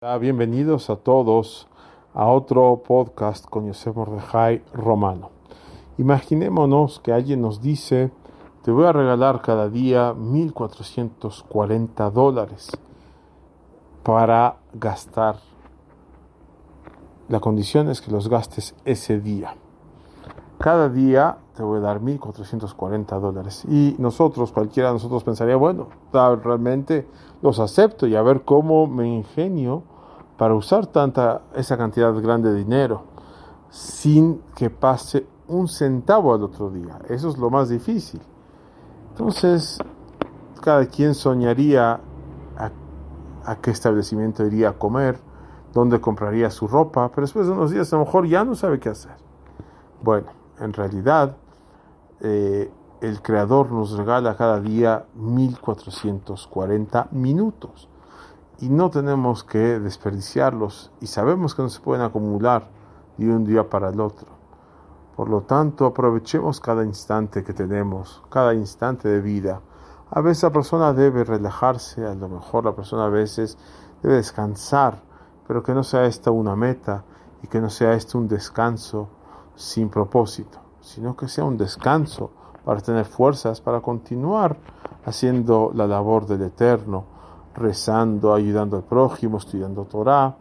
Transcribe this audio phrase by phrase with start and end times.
[0.00, 1.66] Bienvenidos a todos
[2.14, 5.32] a otro podcast con Yosef Mordejai Romano.
[5.98, 8.12] Imaginémonos que alguien nos dice,
[8.62, 12.70] te voy a regalar cada día 1.440 dólares
[14.04, 15.40] para gastar.
[17.28, 19.56] La condición es que los gastes ese día.
[20.58, 23.64] Cada día te voy a dar 1.440 dólares.
[23.68, 27.06] Y nosotros, cualquiera de nosotros pensaría, bueno, realmente
[27.42, 29.84] los acepto y a ver cómo me ingenio
[30.36, 33.04] para usar tanta, esa cantidad grande de dinero
[33.70, 36.98] sin que pase un centavo al otro día.
[37.08, 38.20] Eso es lo más difícil.
[39.10, 39.78] Entonces,
[40.60, 42.00] cada quien soñaría
[42.56, 42.70] a,
[43.44, 45.20] a qué establecimiento iría a comer,
[45.72, 48.80] dónde compraría su ropa, pero después de unos días a lo mejor ya no sabe
[48.80, 49.16] qué hacer.
[50.02, 50.28] Bueno,
[50.60, 51.36] en realidad,
[52.20, 57.88] eh, el Creador nos regala cada día 1440 minutos
[58.60, 62.66] y no tenemos que desperdiciarlos y sabemos que no se pueden acumular
[63.16, 64.26] de un día para el otro.
[65.14, 69.60] Por lo tanto, aprovechemos cada instante que tenemos, cada instante de vida.
[70.10, 73.58] A veces la persona debe relajarse, a lo mejor la persona a veces
[74.02, 75.02] debe descansar,
[75.46, 77.04] pero que no sea esta una meta
[77.42, 79.08] y que no sea esto un descanso
[79.58, 82.30] sin propósito, sino que sea un descanso
[82.64, 84.56] para tener fuerzas para continuar
[85.04, 87.04] haciendo la labor del Eterno,
[87.54, 90.36] rezando, ayudando al prójimo, estudiando Torah,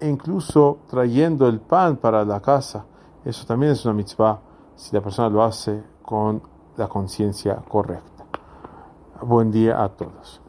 [0.00, 2.84] e incluso trayendo el pan para la casa.
[3.24, 4.40] Eso también es una mitzvah
[4.74, 6.42] si la persona lo hace con
[6.76, 8.24] la conciencia correcta.
[9.22, 10.45] Buen día a todos.